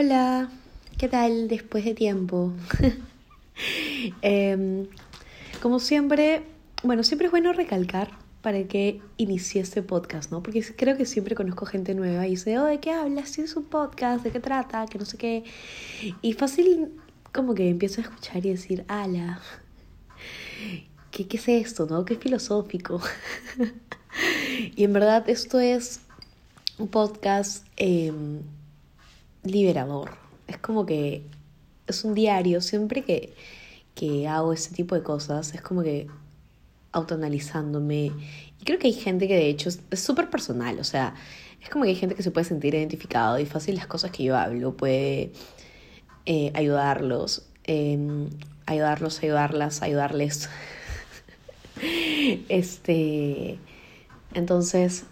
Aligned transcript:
Hola, 0.00 0.48
¿qué 0.96 1.08
tal 1.08 1.48
después 1.48 1.84
de 1.84 1.92
tiempo? 1.92 2.52
Em, 4.22 4.86
como 5.60 5.80
siempre, 5.80 6.44
bueno, 6.84 7.02
siempre 7.02 7.26
es 7.26 7.32
bueno 7.32 7.52
recalcar 7.52 8.12
para 8.40 8.62
que 8.68 9.02
inicie 9.16 9.60
este 9.60 9.82
podcast, 9.82 10.30
¿no? 10.30 10.40
Porque 10.40 10.62
creo 10.76 10.96
que 10.96 11.04
siempre 11.04 11.34
conozco 11.34 11.66
gente 11.66 11.96
nueva 11.96 12.28
y 12.28 12.30
dice, 12.30 12.60
oh, 12.60 12.66
¿de 12.66 12.78
qué 12.78 12.92
hablas? 12.92 13.32
¿Tienes 13.32 13.56
un 13.56 13.64
podcast? 13.64 14.22
¿De 14.22 14.30
qué 14.30 14.38
trata? 14.38 14.86
Que 14.86 15.00
no 15.00 15.04
sé 15.04 15.16
qué. 15.16 15.42
Y 16.22 16.32
fácil 16.34 16.92
como 17.32 17.56
que 17.56 17.68
empiezo 17.68 18.00
a 18.00 18.04
escuchar 18.04 18.46
y 18.46 18.50
decir, 18.50 18.84
ala, 18.86 19.40
¿qué, 21.10 21.26
es 21.28 21.48
esto, 21.48 21.88
no? 21.90 22.04
Qué 22.04 22.14
filosófico. 22.14 23.00
y 24.76 24.84
en 24.84 24.92
verdad 24.92 25.28
esto 25.28 25.58
es 25.58 26.02
un 26.78 26.86
podcast 26.86 27.66
em, 27.76 28.42
liberador. 29.50 30.10
Es 30.46 30.58
como 30.58 30.86
que 30.86 31.22
es 31.86 32.04
un 32.04 32.14
diario, 32.14 32.60
siempre 32.60 33.02
que, 33.02 33.34
que 33.94 34.28
hago 34.28 34.52
ese 34.52 34.74
tipo 34.74 34.94
de 34.94 35.02
cosas, 35.02 35.54
es 35.54 35.60
como 35.60 35.82
que 35.82 36.06
autoanalizándome. 36.92 38.12
Y 38.60 38.64
creo 38.64 38.78
que 38.78 38.88
hay 38.88 38.92
gente 38.92 39.28
que 39.28 39.34
de 39.34 39.48
hecho 39.48 39.68
es 39.68 40.00
súper 40.00 40.30
personal, 40.30 40.78
o 40.78 40.84
sea, 40.84 41.14
es 41.62 41.68
como 41.70 41.84
que 41.84 41.90
hay 41.90 41.96
gente 41.96 42.14
que 42.14 42.22
se 42.22 42.30
puede 42.30 42.44
sentir 42.44 42.74
identificado 42.74 43.38
y 43.38 43.46
fácil 43.46 43.76
las 43.76 43.86
cosas 43.86 44.10
que 44.10 44.22
yo 44.24 44.36
hablo 44.36 44.76
puede 44.76 45.32
eh, 46.26 46.52
ayudarlos, 46.54 47.46
em, 47.64 48.28
ayudarlos, 48.66 49.22
ayudarlas, 49.22 49.82
ayudarles. 49.82 50.48
este, 52.48 53.58
entonces, 54.34 55.04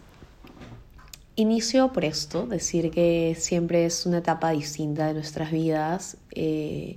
Inicio 1.38 1.92
por 1.92 2.06
esto, 2.06 2.46
decir 2.46 2.90
que 2.90 3.36
siempre 3.38 3.84
es 3.84 4.06
una 4.06 4.18
etapa 4.18 4.52
distinta 4.52 5.06
de 5.06 5.12
nuestras 5.12 5.50
vidas 5.50 6.16
eh, 6.30 6.96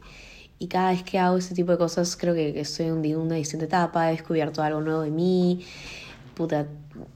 y 0.60 0.68
cada 0.68 0.92
vez 0.92 1.04
que 1.04 1.20
hago 1.20 1.36
ese 1.38 1.54
tipo 1.54 1.74
de 1.74 1.78
cosas 1.78 2.16
creo 2.16 2.34
que, 2.34 2.58
estoy 2.58 2.86
en 2.86 3.18
una 3.18 3.36
distinta 3.36 3.66
etapa, 3.66 4.08
he 4.08 4.14
descubierto 4.14 4.64
algo 4.64 4.80
nuevo 4.80 5.02
de 5.02 5.12
mí, 5.12 5.66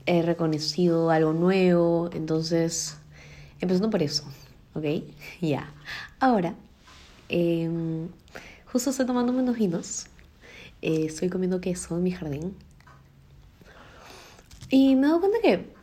he 0.06 0.22
reconocido 0.22 1.12
algo 1.12 1.32
nuevo, 1.32 2.10
entonces, 2.14 2.98
empezando 3.62 3.90
por 3.90 4.04
eso, 4.04 4.26
¿ok? 4.74 4.84
Ya. 5.42 5.74
Ahora, 6.20 6.56
em, 7.30 8.10
justo 8.66 8.90
estoy 8.90 9.06
tomando 9.06 9.32
unos 9.32 9.56
vinos, 9.56 10.08
eh, 10.82 11.06
estoy 11.06 11.30
comiendo 11.30 11.62
queso 11.62 11.96
en 11.96 12.04
mi 12.04 12.12
jardín 12.12 12.54
y 14.70 14.96
me 14.96 15.08
dado 15.08 15.20
cuenta 15.22 15.38
que, 15.42 15.83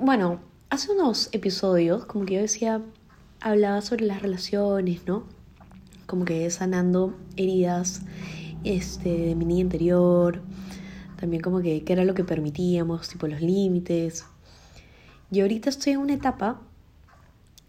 bueno, 0.00 0.40
hace 0.70 0.92
unos 0.92 1.28
episodios, 1.32 2.04
como 2.06 2.24
que 2.24 2.34
yo 2.34 2.40
decía, 2.40 2.82
hablaba 3.40 3.80
sobre 3.80 4.06
las 4.06 4.22
relaciones, 4.22 5.06
¿no? 5.06 5.26
Como 6.06 6.24
que 6.24 6.48
sanando 6.50 7.16
heridas 7.36 8.02
este, 8.64 9.08
de 9.08 9.34
mi 9.34 9.44
niña 9.44 9.60
interior, 9.62 10.42
también 11.18 11.42
como 11.42 11.60
que 11.60 11.84
qué 11.84 11.92
era 11.92 12.04
lo 12.04 12.14
que 12.14 12.24
permitíamos, 12.24 13.08
tipo 13.08 13.26
los 13.26 13.40
límites. 13.40 14.24
Y 15.30 15.40
ahorita 15.40 15.70
estoy 15.70 15.92
en 15.94 15.98
una 15.98 16.14
etapa 16.14 16.60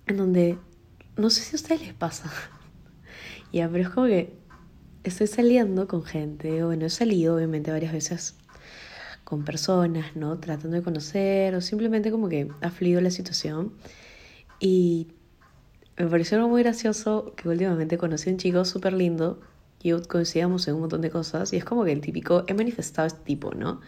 en 0.05 0.17
donde, 0.17 0.57
no 1.17 1.29
sé 1.29 1.41
si 1.41 1.55
a 1.55 1.57
ustedes 1.57 1.81
les 1.81 1.93
pasa, 1.93 2.31
ya, 3.53 3.69
pero 3.69 3.83
es 3.83 3.89
como 3.89 4.07
que 4.07 4.37
estoy 5.03 5.27
saliendo 5.27 5.87
con 5.87 6.03
gente, 6.03 6.63
bueno, 6.63 6.85
he 6.85 6.89
salido 6.89 7.35
obviamente 7.35 7.71
varias 7.71 7.93
veces 7.93 8.35
con 9.29 9.43
personas, 9.43 10.15
¿no? 10.15 10.39
Tratando 10.39 10.75
de 10.77 10.83
conocer 10.83 11.53
o 11.53 11.61
simplemente 11.61 12.09
como 12.09 12.29
que 12.29 12.49
ha 12.61 12.71
fluido 12.71 12.99
la 12.99 13.11
situación. 13.11 13.73
Y 14.59 15.07
me 15.97 16.07
pareció 16.07 16.45
muy 16.47 16.63
gracioso 16.63 17.33
que 17.35 17.47
últimamente 17.47 17.97
conocí 17.97 18.29
a 18.29 18.33
un 18.33 18.39
chico 18.39 18.65
súper 18.65 18.93
lindo 18.93 19.39
y 19.83 19.91
coincidíamos 19.91 20.67
en 20.67 20.75
un 20.75 20.81
montón 20.81 21.01
de 21.01 21.11
cosas 21.11 21.53
y 21.53 21.57
es 21.57 21.63
como 21.63 21.85
que 21.85 21.91
el 21.91 22.01
típico, 22.01 22.43
he 22.47 22.53
manifestado 22.53 23.07
este 23.07 23.21
tipo, 23.21 23.53
¿no? 23.53 23.81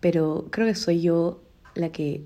Pero 0.00 0.46
creo 0.50 0.66
que 0.66 0.74
soy 0.74 1.00
yo 1.00 1.42
la 1.74 1.90
que 1.90 2.22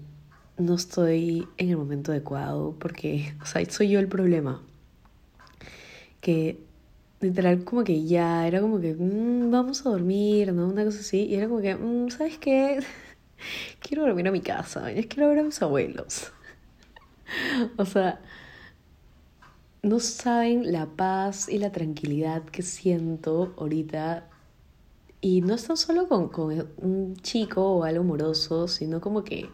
no 0.59 0.75
estoy 0.75 1.47
en 1.57 1.71
el 1.71 1.77
momento 1.77 2.11
adecuado 2.11 2.75
porque, 2.81 3.35
o 3.43 3.47
sea, 3.47 3.65
soy 3.71 3.91
yo 3.91 4.01
el 4.01 4.09
problema. 4.09 4.61
Que 6.21 6.59
literal 7.21 7.65
como 7.65 7.85
que 7.85 8.05
ya 8.05 8.47
era 8.47 8.61
como 8.61 8.81
que 8.81 8.95
mm, 8.95 9.51
vamos 9.51 9.85
a 9.85 9.91
dormir, 9.91 10.53
¿no? 10.53 10.69
Una 10.69 10.85
cosa 10.85 11.01
así. 11.01 11.25
Y 11.27 11.35
era 11.37 11.49
como 11.49 11.61
que, 11.61 11.75
mm, 11.75 12.11
¿sabes 12.11 12.39
qué? 12.39 12.81
quiero 13.81 14.05
dormir 14.05 14.29
a 14.29 14.33
mi 14.33 14.41
casa, 14.41 14.91
es 14.93 15.07
quiero 15.07 15.29
ver 15.29 15.41
a 15.41 15.43
mis 15.45 15.61
abuelos. 15.63 16.33
o 17.77 17.85
sea, 17.85 18.21
no 19.83 20.01
saben 20.01 20.73
la 20.73 20.87
paz 20.87 21.49
y 21.49 21.59
la 21.59 21.73
tranquilidad 21.73 22.45
que 22.45 22.63
siento 22.63 23.55
ahorita. 23.59 24.29
Y 25.21 25.41
no 25.41 25.55
es 25.55 25.67
tan 25.67 25.77
solo 25.77 26.09
con, 26.09 26.29
con 26.29 26.69
un 26.77 27.17
chico 27.17 27.63
o 27.79 27.85
algo 27.85 28.03
amoroso, 28.03 28.69
sino 28.69 29.01
como 29.01 29.25
que 29.25 29.51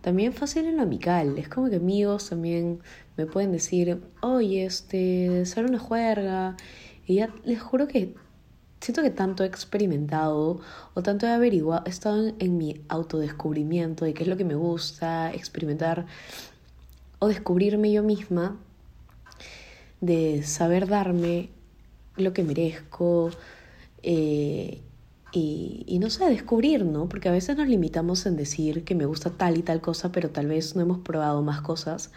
también 0.00 0.32
fácil 0.32 0.66
en 0.66 0.76
lo 0.76 0.82
amical. 0.82 1.38
Es 1.38 1.48
como 1.48 1.68
que 1.70 1.76
amigos 1.76 2.30
también 2.30 2.80
me 3.16 3.26
pueden 3.26 3.52
decir, 3.52 4.02
oye, 4.22 4.64
este, 4.64 5.44
ser 5.46 5.66
una 5.66 5.78
juerga 5.78 6.56
y 7.06 7.16
ya 7.16 7.34
les 7.44 7.60
juro 7.60 7.86
que 7.88 8.14
siento 8.80 9.02
que 9.02 9.10
tanto 9.10 9.44
he 9.44 9.46
experimentado 9.46 10.60
o 10.94 11.02
tanto 11.02 11.26
he 11.26 11.30
averiguado, 11.30 11.82
he 11.86 11.90
estado 11.90 12.32
en, 12.38 12.58
mi 12.58 12.82
autodescubrimiento 12.88 14.04
de 14.04 14.12
qué 14.12 14.24
es 14.24 14.28
lo 14.28 14.36
que 14.36 14.44
me 14.44 14.54
gusta, 14.54 15.32
experimentar 15.32 16.06
o 17.18 17.28
descubrirme 17.28 17.90
yo 17.92 18.02
misma, 18.02 18.58
de 20.00 20.42
saber 20.42 20.86
darme 20.86 21.48
lo 22.16 22.34
que 22.34 22.44
merezco 22.44 23.30
eh, 24.02 24.82
y, 25.32 25.84
y, 25.86 25.98
no 25.98 26.10
sé, 26.10 26.26
descubrir, 26.26 26.84
¿no? 26.84 27.08
Porque 27.08 27.28
a 27.28 27.32
veces 27.32 27.56
nos 27.56 27.68
limitamos 27.68 28.26
en 28.26 28.36
decir 28.36 28.84
que 28.84 28.94
me 28.94 29.06
gusta 29.06 29.30
tal 29.30 29.56
y 29.56 29.62
tal 29.62 29.80
cosa, 29.80 30.12
pero 30.12 30.30
tal 30.30 30.46
vez 30.46 30.76
no 30.76 30.82
hemos 30.82 30.98
probado 30.98 31.42
más 31.42 31.62
cosas 31.62 32.12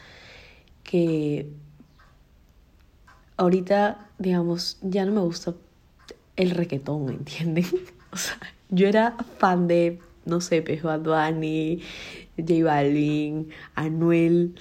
que 0.84 1.50
ahorita, 3.38 4.10
digamos, 4.18 4.78
ya 4.82 5.06
no 5.06 5.14
me 5.14 5.22
gusta 5.22 5.54
el 6.36 6.52
reggaetón, 6.52 7.06
¿me 7.06 7.14
entienden? 7.14 7.66
O 8.10 8.16
sea, 8.16 8.40
yo 8.70 8.88
era 8.88 9.18
fan 9.38 9.68
de, 9.68 10.00
no 10.26 10.40
sé, 10.40 10.62
Pez 10.62 10.82
Bad 10.82 11.04
J 11.04 12.64
Balvin, 12.64 13.50
Anuel, 13.76 14.56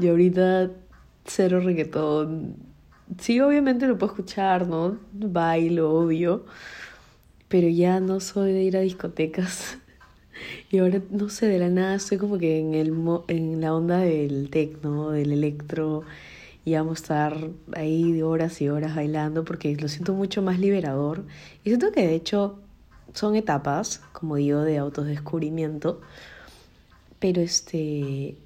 y 0.00 0.08
ahorita 0.08 0.70
cero 1.24 1.60
reggaetón. 1.60 2.56
Sí, 3.20 3.40
obviamente 3.40 3.86
lo 3.86 3.96
puedo 3.96 4.12
escuchar, 4.12 4.66
¿no? 4.66 4.98
Bailo, 5.12 5.94
obvio, 5.94 6.44
pero 7.48 7.68
ya 7.68 8.00
no 8.00 8.20
soy 8.20 8.52
de 8.52 8.62
ir 8.64 8.76
a 8.76 8.80
discotecas. 8.80 9.78
Y 10.70 10.78
ahora, 10.78 11.00
no 11.10 11.30
sé, 11.30 11.46
de 11.46 11.58
la 11.58 11.68
nada 11.68 11.96
estoy 11.96 12.16
como 12.16 12.38
que 12.38 12.60
en, 12.60 12.74
el, 12.74 12.94
en 13.26 13.60
la 13.60 13.74
onda 13.74 13.98
del 13.98 14.50
techno, 14.50 15.10
del 15.10 15.32
electro, 15.32 16.04
y 16.68 16.74
a 16.74 16.82
estar 16.92 17.50
ahí 17.74 18.12
de 18.12 18.22
horas 18.24 18.60
y 18.60 18.68
horas 18.68 18.94
bailando 18.94 19.42
porque 19.42 19.74
lo 19.76 19.88
siento 19.88 20.12
mucho 20.12 20.42
más 20.42 20.58
liberador. 20.58 21.24
Y 21.64 21.70
siento 21.70 21.92
que 21.92 22.06
de 22.06 22.14
hecho 22.14 22.58
son 23.14 23.36
etapas, 23.36 24.02
como 24.12 24.36
digo, 24.36 24.60
de 24.60 24.76
autodescubrimiento. 24.76 26.02
Pero 27.18 27.40
este. 27.40 28.36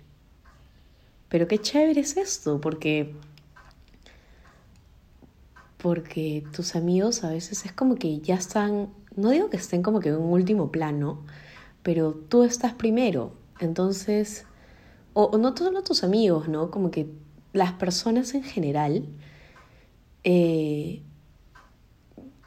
Pero 1.29 1.49
qué 1.49 1.59
chévere 1.59 2.01
es 2.01 2.17
esto, 2.17 2.61
porque. 2.61 3.13
Porque 5.79 6.45
tus 6.53 6.77
amigos 6.77 7.25
a 7.25 7.31
veces 7.31 7.67
es 7.67 7.73
como 7.73 7.97
que 7.97 8.21
ya 8.21 8.37
están. 8.37 8.91
No 9.17 9.31
digo 9.31 9.51
que 9.51 9.57
estén 9.57 9.83
como 9.83 9.99
que 9.99 10.11
en 10.11 10.17
un 10.17 10.33
último 10.33 10.71
plano, 10.71 11.25
pero 11.83 12.15
tú 12.15 12.45
estás 12.45 12.73
primero. 12.75 13.33
Entonces. 13.59 14.47
O, 15.15 15.25
o 15.25 15.39
no 15.39 15.55
todos 15.55 15.85
tus 15.85 16.05
amigos, 16.05 16.49
¿no? 16.49 16.71
Como 16.71 16.91
que 16.93 17.11
las 17.53 17.73
personas 17.73 18.35
en 18.35 18.43
general 18.43 19.07
eh, 20.25 21.03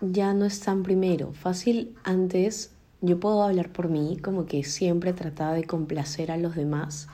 ya 0.02 0.34
no 0.34 0.46
están 0.46 0.84
primero. 0.84 1.34
Fácil, 1.34 1.96
antes 2.04 2.72
yo 3.02 3.20
puedo 3.20 3.44
hablar 3.44 3.72
por 3.72 3.90
mí, 3.90 4.18
como 4.22 4.46
que 4.46 4.64
siempre 4.64 5.14
trataba 5.14 5.54
de 5.54 5.66
complacer 5.66 6.32
a 6.32 6.38
los 6.38 6.56
demás 6.56 7.08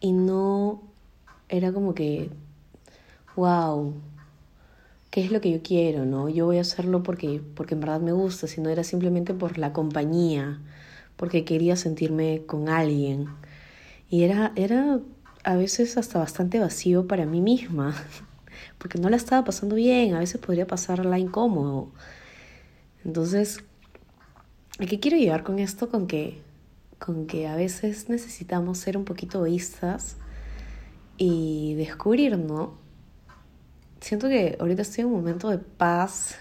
y 0.00 0.12
no 0.12 0.82
era 1.48 1.72
como 1.72 1.94
que, 1.94 2.30
wow, 3.34 3.94
¿qué 5.10 5.24
es 5.24 5.32
lo 5.32 5.40
que 5.40 5.50
yo 5.50 5.62
quiero? 5.62 6.04
¿no? 6.04 6.28
Yo 6.28 6.46
voy 6.46 6.58
a 6.58 6.62
hacerlo 6.62 7.02
porque, 7.02 7.42
porque 7.54 7.74
en 7.74 7.80
verdad 7.80 8.00
me 8.00 8.12
gusta, 8.12 8.46
sino 8.46 8.68
era 8.68 8.84
simplemente 8.84 9.34
por 9.34 9.58
la 9.58 9.72
compañía, 9.72 10.60
porque 11.16 11.44
quería 11.44 11.76
sentirme 11.76 12.42
con 12.46 12.68
alguien. 12.68 13.28
Y 14.10 14.22
era, 14.22 14.52
era 14.54 15.00
a 15.46 15.56
veces 15.56 15.96
hasta 15.96 16.18
bastante 16.18 16.58
vacío 16.58 17.06
para 17.06 17.24
mí 17.24 17.40
misma, 17.40 17.94
porque 18.78 18.98
no 18.98 19.08
la 19.08 19.16
estaba 19.16 19.44
pasando 19.44 19.76
bien, 19.76 20.14
a 20.14 20.18
veces 20.18 20.40
podría 20.40 20.66
pasarla 20.66 21.18
incómodo. 21.18 21.92
Entonces, 23.04 23.62
¿a 24.80 24.86
qué 24.86 25.00
quiero 25.00 25.16
llegar 25.16 25.44
con 25.44 25.60
esto? 25.60 25.88
Con 25.88 26.08
que, 26.08 26.42
con 26.98 27.26
que 27.26 27.46
a 27.46 27.54
veces 27.54 28.08
necesitamos 28.08 28.78
ser 28.78 28.96
un 28.98 29.04
poquito 29.04 29.38
egoístas 29.38 30.16
y 31.16 31.74
descubrir, 31.76 32.36
¿no? 32.36 32.84
siento 34.00 34.28
que 34.28 34.56
ahorita 34.60 34.82
estoy 34.82 35.02
en 35.02 35.08
un 35.08 35.14
momento 35.14 35.48
de 35.48 35.58
paz, 35.58 36.36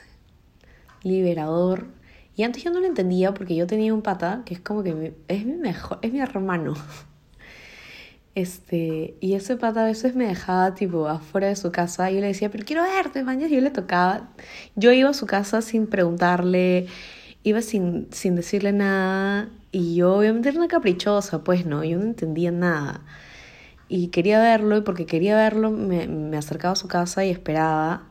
liberador. 1.04 1.88
Y 2.36 2.44
antes 2.44 2.64
yo 2.64 2.72
no 2.72 2.80
lo 2.80 2.88
entendía 2.88 3.34
porque 3.34 3.56
yo 3.56 3.66
tenía 3.66 3.94
un 3.94 4.02
pata 4.02 4.44
que 4.46 4.56
es 4.56 4.60
como 4.60 4.84
que 4.84 5.16
es 5.28 5.46
mi 5.46 5.54
mejor, 5.54 6.00
es 6.02 6.12
mi 6.12 6.20
hermano. 6.20 6.74
Este, 8.36 9.16
y 9.22 9.36
ese 9.36 9.56
pata 9.56 9.84
a 9.84 9.86
veces 9.86 10.14
me 10.14 10.28
dejaba 10.28 10.76
tipo 10.76 11.08
afuera 11.08 11.48
de 11.48 11.56
su 11.56 11.72
casa 11.72 12.12
y 12.12 12.16
yo 12.16 12.22
le 12.22 12.28
decía, 12.28 12.52
pero 12.52 12.66
quiero 12.66 12.84
verte, 12.84 13.24
mañana. 13.24 13.48
Yo 13.48 13.62
le 13.62 13.72
tocaba. 13.72 14.30
Yo 14.76 14.92
iba 14.92 15.10
a 15.10 15.14
su 15.14 15.26
casa 15.26 15.62
sin 15.62 15.88
preguntarle, 15.88 16.88
iba 17.44 17.62
sin, 17.62 18.08
sin 18.12 18.36
decirle 18.36 18.74
nada. 18.74 19.50
Y 19.72 19.96
yo 19.96 20.16
obviamente 20.18 20.50
era 20.50 20.58
una 20.60 20.68
caprichosa, 20.68 21.44
pues 21.44 21.66
no, 21.66 21.84
yo 21.86 21.98
no 21.98 22.04
entendía 22.04 22.52
nada. 22.52 23.02
Y 23.88 24.10
quería 24.10 24.40
verlo, 24.40 24.78
y 24.78 24.82
porque 24.82 25.06
quería 25.06 25.36
verlo 25.38 25.72
me, 25.72 26.08
me 26.08 26.38
acercaba 26.38 26.74
a 26.74 26.76
su 26.76 26.88
casa 26.88 27.24
y 27.26 27.30
esperaba. 27.32 28.04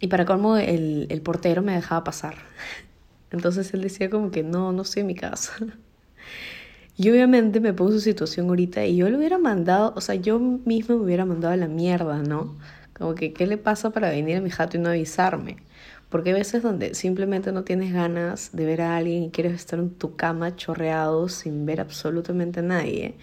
Y 0.00 0.08
para 0.08 0.24
colmo 0.24 0.56
el, 0.56 1.06
el 1.10 1.22
portero 1.22 1.62
me 1.62 1.74
dejaba 1.74 2.02
pasar. 2.04 2.34
Entonces 3.30 3.72
él 3.74 3.82
decía 3.82 4.10
como 4.10 4.30
que 4.32 4.42
no, 4.42 4.72
no 4.72 4.82
estoy 4.82 5.04
mi 5.04 5.14
casa. 5.14 5.52
Y 6.96 7.10
obviamente 7.10 7.60
me 7.60 7.72
pongo 7.72 7.92
su 7.92 8.00
situación 8.00 8.48
ahorita 8.48 8.84
y 8.84 8.96
yo 8.96 9.08
le 9.08 9.16
hubiera 9.16 9.38
mandado, 9.38 9.94
o 9.96 10.00
sea, 10.00 10.14
yo 10.14 10.38
misma 10.38 10.96
me 10.96 11.02
hubiera 11.02 11.24
mandado 11.24 11.54
a 11.54 11.56
la 11.56 11.68
mierda, 11.68 12.22
¿no? 12.22 12.54
Como 12.92 13.14
que, 13.14 13.32
¿qué 13.32 13.46
le 13.46 13.56
pasa 13.56 13.90
para 13.90 14.10
venir 14.10 14.36
a 14.36 14.40
mi 14.40 14.50
jato 14.50 14.76
y 14.76 14.80
no 14.80 14.90
avisarme? 14.90 15.56
Porque 16.10 16.30
hay 16.30 16.36
veces 16.36 16.62
donde 16.62 16.94
simplemente 16.94 17.52
no 17.52 17.64
tienes 17.64 17.92
ganas 17.92 18.50
de 18.52 18.66
ver 18.66 18.82
a 18.82 18.96
alguien 18.98 19.22
y 19.24 19.30
quieres 19.30 19.54
estar 19.54 19.78
en 19.78 19.90
tu 19.90 20.16
cama 20.16 20.54
chorreado 20.56 21.28
sin 21.30 21.64
ver 21.64 21.80
absolutamente 21.80 22.60
a 22.60 22.62
nadie. 22.62 23.14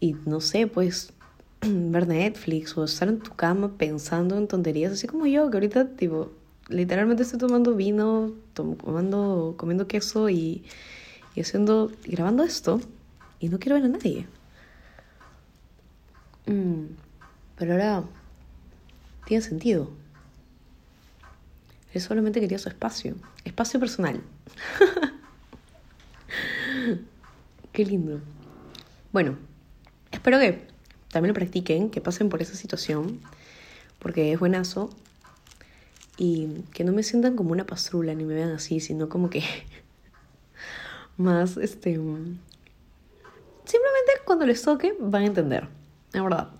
Y 0.00 0.16
no 0.24 0.40
sé, 0.40 0.66
pues 0.66 1.12
ver 1.60 2.08
Netflix 2.08 2.76
o 2.78 2.84
estar 2.84 3.08
en 3.08 3.18
tu 3.18 3.34
cama 3.34 3.76
pensando 3.76 4.38
en 4.38 4.48
tonterías, 4.48 4.92
así 4.92 5.06
como 5.06 5.26
yo, 5.26 5.50
que 5.50 5.58
ahorita, 5.58 5.88
tipo, 5.96 6.32
literalmente 6.68 7.22
estoy 7.24 7.38
tomando 7.38 7.74
vino, 7.74 8.32
tomando, 8.54 9.54
comiendo 9.58 9.86
queso 9.86 10.30
y 10.30 10.64
y 11.34 11.40
haciendo, 11.40 11.90
grabando 12.04 12.42
esto 12.42 12.80
y 13.38 13.48
no 13.48 13.58
quiero 13.58 13.76
ver 13.76 13.84
a 13.84 13.88
nadie. 13.88 14.26
Mm, 16.46 16.86
pero 17.56 17.72
ahora 17.72 18.04
tiene 19.26 19.42
sentido. 19.42 19.90
Él 21.92 22.00
solamente 22.00 22.40
quería 22.40 22.58
su 22.58 22.68
espacio, 22.68 23.16
espacio 23.44 23.80
personal. 23.80 24.20
Qué 27.72 27.84
lindo. 27.84 28.20
Bueno, 29.12 29.36
espero 30.12 30.38
que 30.38 30.66
también 31.10 31.30
lo 31.30 31.34
practiquen, 31.34 31.90
que 31.90 32.00
pasen 32.00 32.28
por 32.28 32.42
esa 32.42 32.54
situación, 32.54 33.20
porque 33.98 34.32
es 34.32 34.38
buenazo. 34.38 34.90
Y 36.16 36.48
que 36.74 36.84
no 36.84 36.92
me 36.92 37.02
sientan 37.02 37.34
como 37.34 37.52
una 37.52 37.64
pastrula 37.64 38.14
ni 38.14 38.24
me 38.24 38.34
vean 38.34 38.50
así, 38.50 38.80
sino 38.80 39.08
como 39.08 39.30
que 39.30 39.42
más, 41.20 41.56
este... 41.56 41.92
Simplemente 41.92 42.40
cuando 44.24 44.46
les 44.46 44.62
toque 44.62 44.94
van 44.98 45.22
a 45.22 45.26
entender, 45.26 45.68
la 46.12 46.22
verdad. 46.22 46.50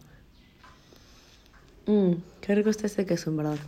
Mmm, 1.86 2.12
qué 2.40 2.54
rico 2.54 2.70
está 2.70 2.86
este 2.86 3.04
queso, 3.04 3.30
en 3.30 3.36
verdad. 3.36 3.58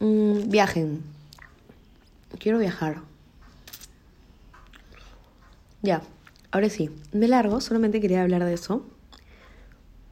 Mm, 0.00 0.50
viajen. 0.50 1.02
Quiero 2.38 2.58
viajar. 2.58 3.00
Ya, 5.82 6.02
ahora 6.50 6.68
sí, 6.68 6.90
me 7.12 7.28
largo, 7.28 7.60
solamente 7.60 8.00
quería 8.00 8.22
hablar 8.22 8.44
de 8.44 8.54
eso. 8.54 8.84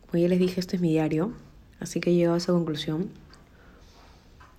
Como 0.06 0.22
ya 0.22 0.28
les 0.28 0.38
dije, 0.38 0.60
esto 0.60 0.76
es 0.76 0.82
mi 0.82 0.90
diario, 0.90 1.32
así 1.80 2.00
que 2.00 2.14
llego 2.14 2.32
a 2.32 2.38
esa 2.38 2.52
conclusión. 2.52 3.10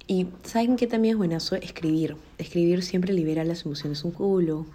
Y 0.09 0.25
¿saben 0.41 0.75
qué 0.75 0.87
también 0.87 1.13
es 1.13 1.17
buenazo? 1.19 1.55
Escribir. 1.55 2.17
Escribir 2.39 2.81
siempre 2.81 3.13
libera 3.13 3.43
las 3.43 3.63
emociones 3.63 4.03
un 4.03 4.09
culo. 4.09 4.65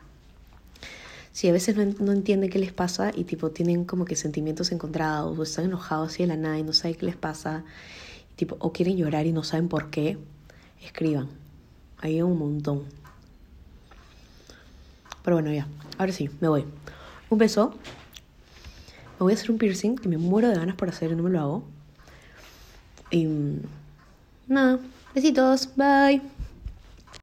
Si 1.32 1.48
a 1.48 1.52
veces 1.52 1.74
no, 1.76 2.12
entienden 2.12 2.48
qué 2.50 2.60
les 2.60 2.72
pasa 2.72 3.10
y 3.12 3.24
tipo 3.24 3.50
tienen 3.50 3.84
como 3.84 4.04
que 4.04 4.14
sentimientos 4.14 4.70
encontrados 4.70 5.36
o 5.36 5.42
están 5.42 5.64
enojados 5.64 6.12
así 6.12 6.22
de 6.22 6.28
la 6.28 6.36
nada 6.36 6.56
y 6.60 6.62
no 6.62 6.72
saben 6.72 6.94
qué 6.94 7.06
les 7.06 7.16
pasa, 7.16 7.64
tipo, 8.36 8.56
o 8.60 8.72
quieren 8.72 8.96
llorar 8.96 9.26
y 9.26 9.32
no 9.32 9.42
saben 9.42 9.68
por 9.68 9.90
qué, 9.90 10.18
escriban. 10.80 11.28
Hay 11.98 12.22
un 12.22 12.38
montón. 12.38 12.84
Pero 15.24 15.34
bueno, 15.34 15.52
ya. 15.52 15.66
Ahora 15.98 16.12
sí, 16.12 16.30
me 16.40 16.46
voy. 16.46 16.64
Un 17.28 17.38
beso. 17.38 17.74
Me 19.18 19.24
voy 19.24 19.32
a 19.32 19.34
hacer 19.34 19.50
un 19.50 19.58
piercing 19.58 19.96
que 19.96 20.08
me 20.08 20.16
muero 20.16 20.48
de 20.48 20.54
ganas 20.54 20.76
por 20.76 20.88
hacer 20.90 21.10
y 21.10 21.16
no 21.16 21.24
me 21.24 21.30
lo 21.30 21.40
hago. 21.40 21.64
Y 23.10 23.26
nada. 24.46 24.78
Besitos, 25.14 25.66
bye. 25.76 26.33